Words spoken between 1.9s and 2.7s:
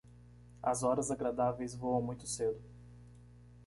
muito cedo.